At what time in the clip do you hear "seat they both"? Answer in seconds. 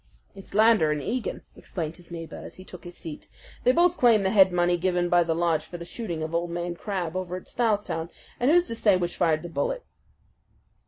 2.97-3.97